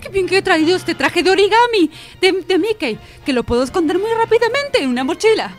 [0.00, 1.90] Qué bien que he traído este traje de origami
[2.20, 5.54] de, de Mickey, que lo puedo esconder muy rápidamente en una mochila.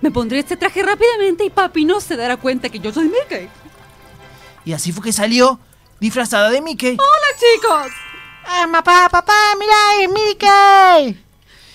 [0.00, 3.48] Me pondré este traje rápidamente y papi no se dará cuenta que yo soy Mickey.
[4.64, 5.58] Y así fue que salió
[6.00, 6.96] disfrazada de Mickey.
[6.98, 7.92] ¡Hola, chicos!
[8.46, 11.24] ¡Ah, papá, papá, mira, es Mickey!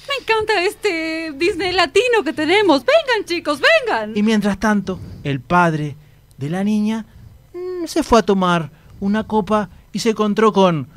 [0.08, 2.84] Me encanta este Disney latino que tenemos.
[2.84, 4.16] Vengan, chicos, vengan.
[4.16, 5.96] Y mientras tanto, el padre
[6.38, 7.06] de la niña
[7.54, 10.88] mm, se fue a tomar una copa y se encontró con,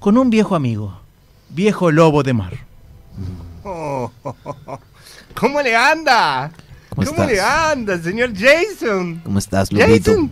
[0.00, 0.98] con un viejo amigo,
[1.50, 2.52] viejo lobo de mar.
[3.64, 4.78] Oh, oh, oh, oh.
[5.34, 6.52] ¿Cómo le anda?
[6.94, 9.20] ¿Cómo ¿Cómo, le anda, señor Jason?
[9.24, 10.10] ¿Cómo estás, Lobito?
[10.12, 10.30] Jason,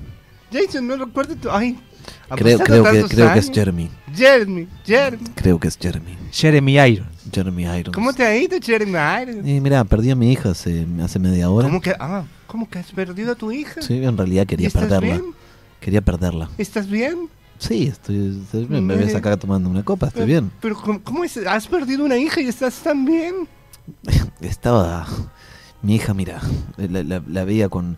[0.52, 1.50] Jason, no recuerdo tu...
[1.50, 1.78] Ay,
[2.36, 3.50] Creo, creo, que, creo que es.
[3.50, 3.90] Jeremy.
[4.14, 5.24] Jeremy, Jeremy.
[5.34, 6.16] Creo que es Jeremy.
[6.32, 7.08] Jeremy Irons.
[7.32, 7.94] Jeremy Irons.
[7.94, 8.92] ¿Cómo te ha ido, Jeremy?
[8.92, 9.46] Irons?
[9.46, 11.68] Eh, mira, perdí a mi hija hace, hace media hora.
[11.68, 13.82] ¿Cómo que, ah, ¿Cómo que has perdido a tu hija?
[13.82, 15.06] Sí, en realidad quería ¿Estás perderla.
[15.18, 15.34] bien?
[15.80, 16.48] Quería perderla.
[16.58, 17.28] ¿Estás bien?
[17.58, 20.50] Sí, estoy, estoy- me, me ves acá tomando una copa, estoy bien.
[20.60, 21.36] Pero ¿cómo, cómo es?
[21.36, 23.46] ¿Has perdido una hija y estás tan bien?
[24.40, 25.06] Estaba...
[25.82, 26.40] Mi hija, mira,
[26.76, 27.96] la, la- la veía con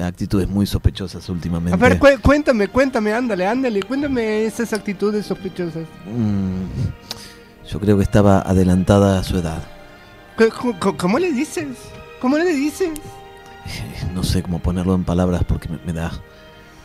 [0.00, 1.74] actitudes muy sospechosas últimamente.
[1.74, 5.84] A ver, cué- cuéntame, cuéntame, ándale, ándale, cuéntame esas actitudes sospechosas.
[6.06, 6.62] Mm,
[7.68, 9.62] yo creo que estaba adelantada a su edad.
[10.58, 11.68] ¿Cómo, cómo- cómo le dices?
[12.20, 12.90] ¿Cómo le dices?
[13.66, 16.10] Eh, No sé cómo ponerlo en palabras porque me, me da...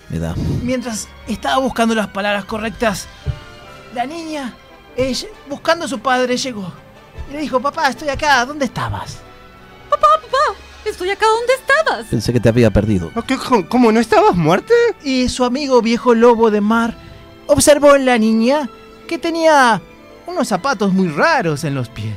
[0.10, 0.33] Me da...
[0.63, 3.07] Mientras estaba buscando las palabras correctas,
[3.93, 4.53] la niña,
[4.95, 6.71] ella, buscando a su padre, llegó.
[7.29, 9.19] Y le dijo, papá, estoy acá, ¿dónde estabas?
[9.89, 12.06] Papá, papá, estoy acá donde estabas.
[12.08, 13.12] Pensé que te había perdido.
[13.15, 14.73] ¿O qué- ¿Cómo, cómo, no estabas muerta?
[15.04, 16.95] Y su amigo viejo lobo de mar
[17.47, 18.69] observó en la niña
[19.08, 19.82] que tenía
[20.26, 22.15] unos zapatos muy raros en los pies.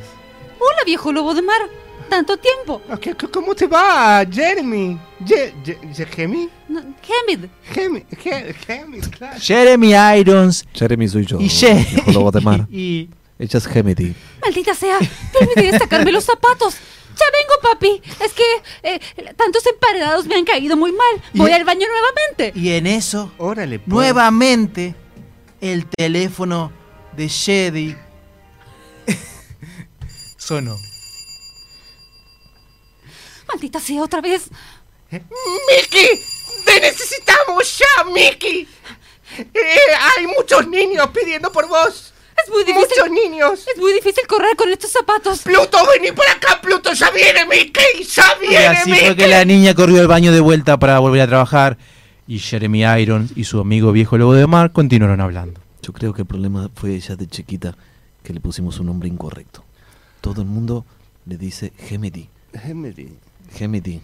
[0.59, 1.61] Hola, viejo lobo de mar.
[2.09, 2.83] Tanto tiempo.
[2.92, 4.98] ¿O qué- qué- ¿Cómo te va, Jeremy?
[5.24, 6.48] Je, Je- Je- ¿Gemi?
[6.68, 9.38] No, Hamid, Gemi, Ge- Gemi, claro.
[9.40, 11.38] Jeremy Irons Jeremy soy yo.
[11.38, 12.66] y Je- viejo lobo de mar.
[12.70, 14.12] y Ella es Gemity.
[14.42, 14.98] maldita sea.
[15.54, 16.74] De sacarme los zapatos.
[17.20, 18.02] Ya vengo, papi.
[18.24, 18.44] Es que
[18.83, 19.00] eh,
[19.37, 21.22] tantos emparedados me han caído muy mal.
[21.35, 22.52] Voy Y- al baño nuevamente.
[22.59, 23.88] y en eso Órale, pues.
[23.88, 24.94] nuevamente
[25.61, 26.72] el teléfono
[27.16, 27.96] de Shady
[30.38, 30.76] sonó.
[33.48, 34.48] Maldita sea otra vez.
[35.11, 36.09] ¡Mickey!
[36.64, 38.68] ¡Te necesitamos ya, Mickey!
[39.38, 39.78] Eh,
[40.16, 42.09] hay muchos niños pidiendo por vos.
[42.50, 43.02] Es muy difícil.
[43.04, 43.66] Muchos niños.
[43.74, 45.42] Es muy difícil correr con estos zapatos.
[45.42, 46.92] Pluto, vení por acá, Pluto.
[46.92, 48.04] Ya viene, Mickey.
[48.04, 49.06] Ya Y viene, así Mickey.
[49.06, 51.78] fue que la niña corrió al baño de vuelta para volver a trabajar
[52.26, 55.60] y Jeremy Irons y su amigo viejo lobo de mar continuaron hablando.
[55.82, 57.76] Yo creo que el problema fue ella de chiquita,
[58.22, 59.64] que le pusimos un nombre incorrecto.
[60.20, 60.84] Todo el mundo
[61.26, 62.28] le dice Gemedy,
[62.64, 63.16] Emily.
[63.54, 64.00] Gemedy.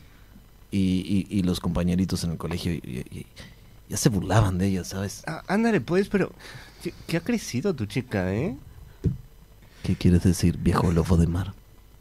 [0.70, 3.26] Y, y, y los compañeritos en el colegio y- y- y-
[3.88, 5.22] ya se burlaban de ella, ¿sabes?
[5.26, 6.32] Ah, ándale, pues, pero.
[6.82, 8.56] ¿Qué- ¿Qué ha crecido tu chica, eh?
[9.82, 11.52] ¿Qué quieres decir, viejo lobo de mar?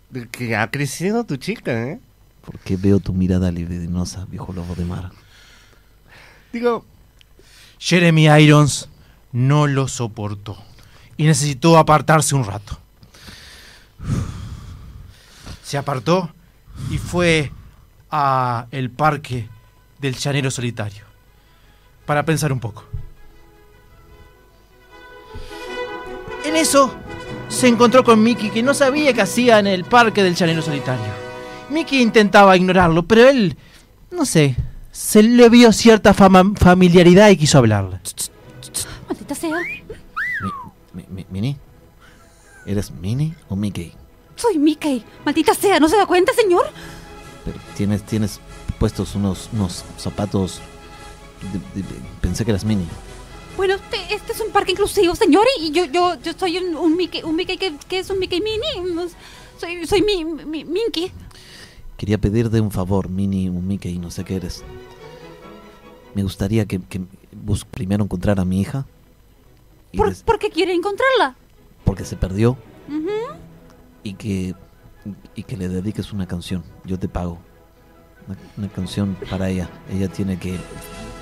[0.09, 1.99] De Que ha crecido tu chica, eh?
[2.45, 5.11] ¿Por qué veo tu mirada libidinosa, viejo lobo de mar?
[6.53, 6.85] Digo,
[7.79, 8.88] Jeremy Irons
[9.31, 10.57] no lo soportó
[11.17, 12.79] y necesitó apartarse un rato.
[15.63, 16.29] Se apartó
[16.91, 17.51] y fue
[18.11, 19.49] a el parque
[19.99, 21.03] del llanero solitario
[22.05, 22.85] para pensar un poco.
[26.55, 26.89] En eso
[27.49, 31.03] se encontró con Mickey que no sabía qué hacía en el parque del llanero solitario.
[31.69, 33.57] Mickey intentaba ignorarlo, pero él,
[34.09, 34.55] no sé,
[34.89, 37.99] se le vio cierta fama- familiaridad y quiso hablarle.
[39.09, 39.57] Maldita sea.
[40.93, 41.57] Mi- mi- mi- ¿Mini?
[42.65, 43.91] ¿Eres Mini o Mickey?
[44.37, 45.03] Soy Mickey.
[45.25, 46.67] Maldita sea, ¿no se da cuenta, señor?
[47.43, 48.39] Pero tienes, tienes
[48.79, 50.61] puestos unos, unos zapatos.
[51.51, 52.87] de- de- de- pensé que eras Mini.
[53.57, 56.95] Bueno, te- este es un parque inclusivo, señor, y yo yo yo soy un, un
[56.97, 59.09] Mickey, un Mickey que, que es un Mickey mini.
[59.59, 61.11] Soy soy mi, mi Minky.
[61.97, 64.63] Quería pedirte un favor, Mini o Mickey, no sé qué eres.
[66.13, 68.85] Me gustaría que, que bus- primero encontrar a mi hija.
[69.95, 71.35] ¿Por, des- por qué quiere encontrarla?
[71.85, 72.57] porque se perdió
[74.03, 74.55] y que,
[75.35, 76.63] y que le dediques una canción.
[76.83, 77.37] Yo te pago.
[78.27, 79.69] Una, una canción para ella.
[79.89, 80.57] Ella tiene que,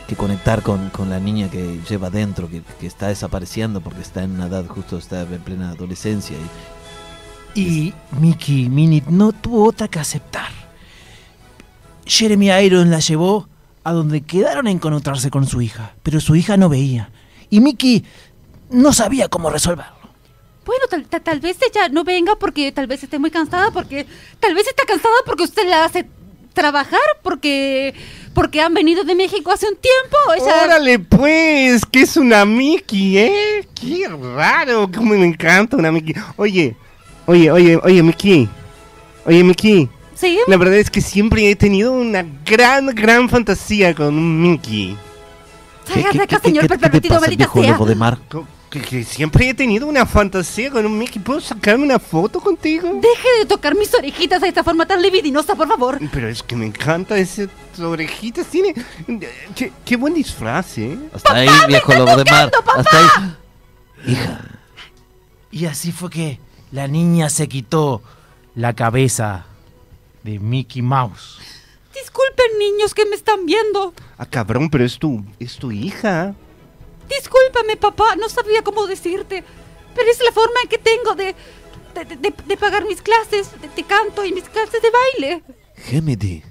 [0.07, 4.23] que conectar con, con la niña que lleva dentro, que, que está desapareciendo porque está
[4.23, 6.35] en una edad, justo está en plena adolescencia.
[7.55, 10.51] Y Y Mickey Minnie no tuvo otra que aceptar.
[12.05, 13.47] Jeremy Irons la llevó
[13.83, 17.11] a donde quedaron a encontrarse con su hija, pero su hija no veía.
[17.49, 18.03] Y Mickey
[18.69, 20.03] no sabía cómo resolverlo.
[20.65, 24.07] Bueno, tal, tal, tal vez ella no venga porque tal vez esté muy cansada, porque
[24.39, 26.07] tal vez está cansada porque usted la hace
[26.53, 27.93] trabajar, porque
[28.33, 30.17] porque han venido de México hace un tiempo.
[30.35, 33.67] Ella, órale, pues, que es una Mickey, ¿eh?
[33.75, 36.15] Qué raro, cómo me encanta una Mickey.
[36.37, 36.75] Oye,
[37.27, 38.49] oye, oye, oye, Mickey.
[39.25, 39.89] Oye, Mickey.
[40.15, 44.97] Sí, La verdad es que siempre he tenido una gran, gran fantasía con un Mickey.
[45.87, 47.71] salga de acá, señor qué te pervertido, pasa, maldita viejo sea.
[47.73, 48.17] lobo de mar?
[48.73, 51.21] Que, que siempre he tenido una fantasía con un Mickey.
[51.21, 52.99] ¿Puedo sacarme una foto contigo?
[52.99, 55.99] Deje de tocar mis orejitas de esta forma tan libidinosa, por favor.
[56.11, 58.47] Pero es que me encanta esas orejitas.
[58.47, 58.73] Tiene.
[59.55, 60.97] Qué, qué buen disfraz, ¿eh?
[61.13, 62.51] Hasta ahí, viejo lobo de mar.
[62.75, 64.11] Hasta ahí.
[64.11, 64.41] Hija,
[65.51, 66.39] Y así fue que
[66.71, 68.01] la niña se quitó
[68.55, 69.45] la cabeza
[70.23, 71.37] de Mickey Mouse.
[71.93, 73.93] Disculpen, niños que me están viendo.
[74.17, 76.33] Ah, cabrón, pero es tu, es tu hija.
[77.09, 79.43] Discúlpame, papá, no sabía cómo decirte.
[79.95, 81.35] Pero es la forma en que tengo de,
[81.93, 85.43] de, de- de pagar mis clases de, de canto y mis clases de baile.
[85.75, 86.43] Gemedy,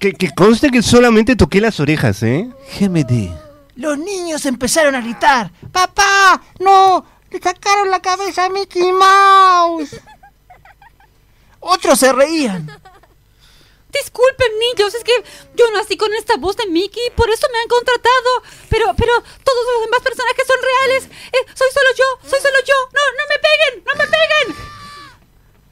[0.00, 2.48] Que, que conste que solamente toqué las orejas, ¿eh?
[2.70, 3.30] Gemedy.
[3.76, 6.40] Los niños empezaron a gritar: ¡Papá!
[6.60, 7.04] ¡No!
[7.30, 9.96] ¡Le sacaron la cabeza a Mickey Mouse!
[11.60, 12.70] Otros se reían.
[13.92, 15.12] Disculpen, niños, es que
[15.54, 18.30] yo nací con esta voz de Mickey por eso me han contratado.
[18.70, 19.12] Pero, pero
[19.44, 21.04] todos los demás personajes son reales.
[21.32, 22.74] Eh, soy solo yo, soy solo yo.
[22.92, 24.72] No, no me peguen, no me peguen.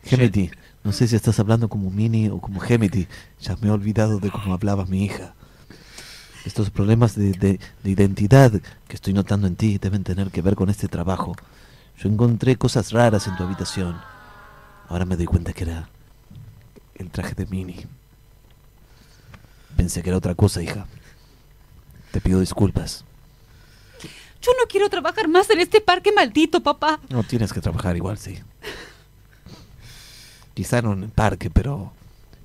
[0.04, 0.50] Gemedy,
[0.84, 3.08] no sé si estás hablando como Mini o como Gemedy.
[3.40, 5.34] Ya me he olvidado de cómo hablaba mi hija.
[6.44, 8.50] Estos problemas de, de- de identidad
[8.88, 11.36] que estoy notando en ti deben tener que ver con este trabajo.
[11.98, 14.00] Yo encontré cosas raras en tu habitación.
[14.88, 15.88] Ahora me doy cuenta que era
[16.94, 17.86] el traje de Mini.
[19.76, 20.86] Pensé que era otra cosa, hija.
[22.12, 23.04] Te pido disculpas.
[24.42, 26.98] Yo no quiero trabajar más en este parque maldito, papá.
[27.08, 28.38] No tienes que trabajar igual, sí.
[30.54, 31.92] Quizá no en el parque, pero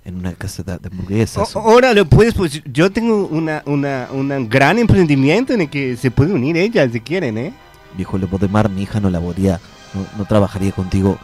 [0.04, 1.56] en una casa de, hamburguesas.
[1.56, 6.12] O- órale, pues, pues yo tengo una, una, un gran emprendimiento en el que se
[6.12, 7.54] puede unir ellas si quieren, ¿eh?
[7.98, 9.60] Viejo lobo de mar, mi hija no laboraría,
[9.94, 11.18] no, no trabajaría contigo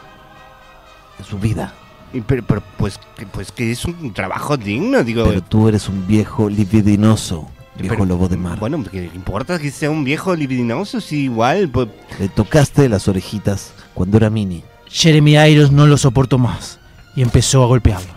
[1.20, 1.74] en su vida.
[2.14, 5.24] Y pero, pero, pues, que, pues que es un trabajo digno, digo.
[5.26, 8.60] Pero tú eres un viejo libidinoso, viejo Pero- lobo de mar.
[8.60, 11.00] Bueno, ¿qué importa que sea un viejo libidinoso?
[11.00, 11.88] Si igual, pues...
[12.20, 14.64] Le tocaste las orejitas cuando era mini.
[14.88, 16.80] Jeremy Irons no lo soportó más
[17.16, 18.12] y empezó a golpearlo.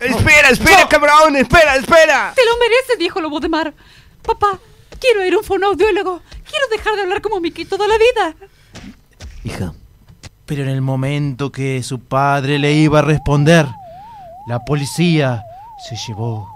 [0.00, 1.36] ¡Espera, espera, cabrón!
[1.36, 2.32] ¡Espera, espera!
[2.34, 3.74] Te lo mereces, viejo lobo de mar.
[4.22, 4.58] Papá,
[4.98, 6.22] quiero ir a un fonoaudiólogo.
[6.48, 8.34] Quiero dejar de hablar como Mickey toda la vida.
[9.44, 9.74] Hija,
[10.50, 13.68] Pero en el momento que su padre le iba a responder,
[14.48, 15.44] la policía
[15.88, 16.48] se llevó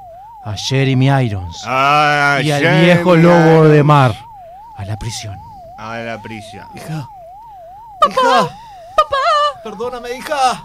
[0.44, 3.70] a Jeremy Irons Ah, y al Jeremy viejo lobo Irons.
[3.70, 4.16] de mar
[4.76, 5.38] a la prisión.
[5.78, 6.66] A la prisión.
[6.74, 7.08] Hija.
[8.10, 8.48] Hija.
[8.96, 9.60] Papá.
[9.62, 10.64] Perdóname, hija.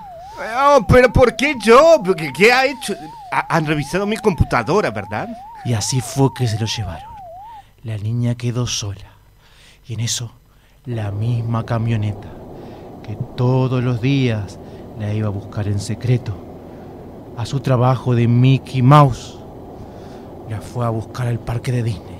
[0.65, 2.01] Oh, pero ¿por qué yo?
[2.17, 2.95] ¿Qué, qué ha hecho?
[3.31, 5.29] Ha- han revisado mi computadora, ¿verdad?
[5.65, 7.11] Y así fue que se lo llevaron.
[7.83, 9.05] La niña quedó sola.
[9.87, 10.31] Y en eso,
[10.85, 12.27] la misma camioneta
[13.09, 14.59] que todos los días
[14.99, 16.31] la iba a buscar en secreto
[17.37, 19.35] a su trabajo de Mickey Mouse,
[20.47, 22.19] la fue a buscar al parque de Disney.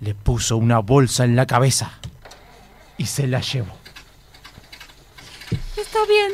[0.00, 1.92] Le puso una bolsa en la cabeza
[2.98, 3.72] y se la llevó.
[5.76, 6.32] Está bien.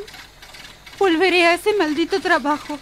[0.98, 2.78] Volveré a ese maldito trabajo.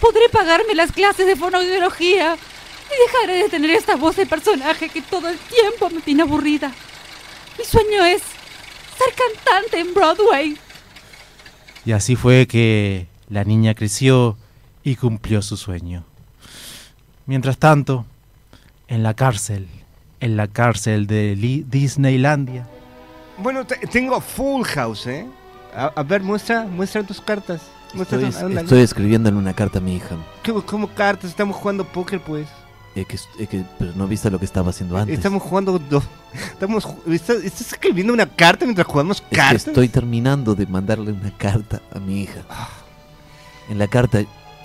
[0.00, 5.02] Podré pagarme las clases de fonoaudiología y dejaré de tener esta voz de personaje que
[5.02, 6.72] todo el tiempo me tiene aburrida.
[7.56, 8.33] Mi sueño es
[8.96, 10.56] ser cantante en Broadway.
[11.84, 14.36] Y así fue que la niña creció
[14.82, 16.04] y cumplió su sueño.
[17.26, 18.04] Mientras tanto,
[18.88, 19.68] en la cárcel,
[20.20, 21.34] en la cárcel de
[21.68, 22.66] Disneylandia,
[23.38, 25.26] Bueno, te- tengo Full House, ¿eh?
[25.74, 27.62] A, a ver, muestra, muestra tus cartas.
[27.92, 28.60] Muestra Estoy, tu- ándale.
[28.62, 30.16] estoy escribiéndole una carta a mi hija.
[30.46, 31.30] ¿Cómo, cómo cartas?
[31.30, 32.46] Estamos jugando póker, pues.
[32.96, 35.16] Eh, que, eh, que- pero no viste lo que estaba haciendo antes.
[35.16, 35.78] Estamos jugando...
[35.78, 36.02] do-
[36.32, 39.66] estamos, ¿estás, estás escribiendo una carta mientras jugamos Es que cartas?
[39.66, 42.42] estoy terminando de mandarle una carta a mi hija.
[43.68, 44.22] En la carta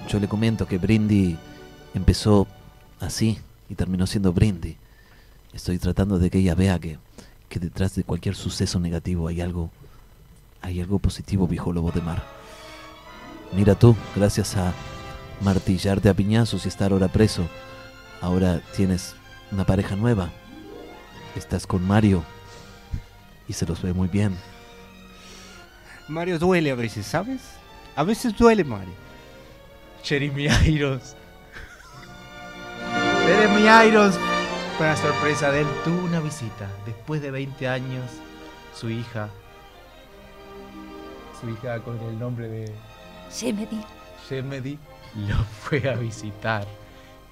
[0.08, 1.38] yo le comento que Brindy
[1.96, 2.48] empezó
[3.00, 4.78] así y terminó siendo Brindy.
[5.54, 7.00] Estoy tratando de que ella vea que,
[7.50, 9.72] que detrás de cualquier suceso negativo hay algo,
[10.62, 12.24] hay algo positivo, viejo lobo de mar.
[13.56, 14.72] Mira tú, gracias a
[15.42, 17.48] martillarte a piñazos y estar ahora preso,
[18.22, 19.16] ahora tienes
[19.52, 20.30] una pareja nueva.
[21.36, 22.24] Estás con Mario
[23.48, 24.38] y se los ve muy bien.
[26.08, 27.42] Mario duele a veces, ¿sabes?
[27.96, 28.94] A veces duele, Mario.
[30.04, 31.16] Jeremy Irons.
[33.28, 34.18] Jeremy Irons,
[34.78, 36.68] para sorpresa de él, tuvo una visita.
[36.86, 38.06] Después de 20 años,
[38.74, 39.30] su hija,
[41.40, 42.74] su hija con el nombre de
[43.32, 43.84] Shemedi.
[44.28, 44.80] Shemedi,
[45.28, 46.66] lo fue a visitar.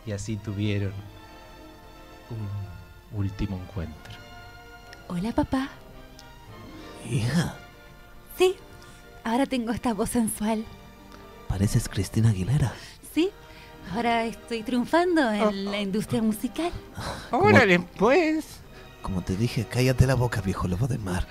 [0.08, 0.94] Y así tuvieron
[2.32, 4.14] un último encuentro.
[5.10, 5.70] Hola, papá.
[7.10, 7.56] Hija,
[8.38, 8.56] Sí,
[9.24, 10.66] ahora tengo esta voz sensual.
[11.48, 12.74] pareces Cristina Aguilera.
[13.14, 13.30] Sí,
[13.94, 16.72] ahora estoy triunfando en la industria musical.
[17.32, 18.46] Órale, pues.
[19.02, 21.28] Como te dije, cállate la boca, viejo lobo de mar.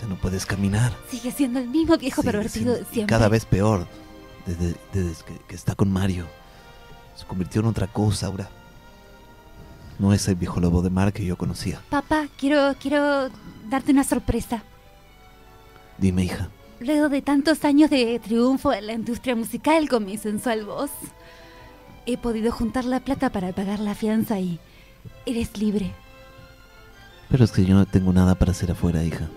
[0.00, 0.92] Ya no puedes caminar.
[1.08, 3.12] Sigue siendo el mismo viejo Sigue pervertido siendo- siempre.
[3.14, 3.86] cada vez peor.
[4.46, 6.26] Desde, desde que, que está con Mario.
[7.14, 8.48] Se convirtió en otra cosa ahora.
[9.98, 11.80] No es el viejo lobo de mar que yo conocía.
[11.88, 13.28] Papá, quiero, quiero
[13.68, 14.62] darte una sorpresa.
[15.98, 16.48] Dime, hija.
[16.80, 20.90] Luego de tantos años de triunfo en la industria musical con mi sensual voz,
[22.06, 24.58] he podido juntar la plata para pagar la fianza y
[25.24, 25.92] eres libre.
[27.30, 29.28] Pero es que yo no tengo nada para hacer afuera, hija.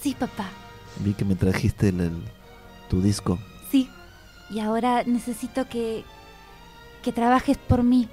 [0.00, 0.48] Sí, papá,
[0.98, 2.22] Vi que me trajiste el- el-
[2.88, 3.38] tu disco.
[3.70, 3.88] sí.
[4.50, 6.04] Y ahora necesito que,
[7.02, 8.08] que trabajes por mí.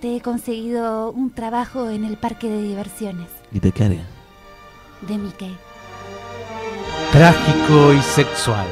[0.00, 4.00] Te he conseguido un trabajo en el parque de diversiones ¿Y de qué haré?
[5.02, 5.56] de Mickey.
[7.12, 8.66] Trágico y sexual.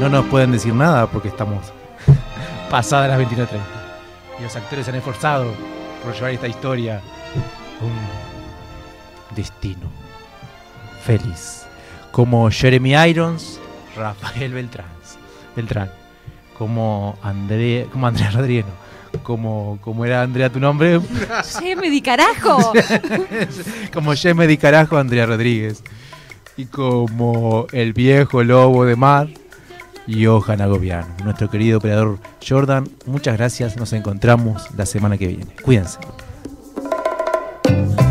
[0.00, 1.72] No nos pueden decir nada porque estamos
[2.70, 3.58] pasadas las 29.30.
[4.38, 5.52] Y los actores se han esforzado
[6.02, 6.96] por llevar esta historia
[7.80, 9.88] a un destino
[11.04, 11.66] feliz.
[12.12, 13.60] Como Jeremy Irons,
[13.96, 14.86] Rafael Beltrán.
[15.56, 15.90] Beltrán.
[16.62, 18.66] Como André, como Andrea Rodríguez.
[18.66, 19.20] no.
[19.24, 21.00] Como, como era Andrea tu nombre.
[21.58, 22.72] ¡Shemedi, carajo!
[23.92, 25.82] como Jemedi Carajo, Andrea Rodríguez.
[26.56, 29.26] Y como el viejo lobo de mar,
[30.06, 31.08] Johan Agobiano.
[31.24, 33.76] Nuestro querido operador Jordan, muchas gracias.
[33.76, 35.48] Nos encontramos la semana que viene.
[35.64, 35.98] Cuídense.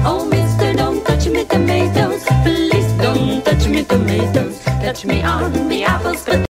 [0.04, 2.26] Oh, mister, don't touch me tomatoes.
[2.44, 4.60] Please don't touch me tomatoes.
[4.84, 6.51] Touch me on the apples, but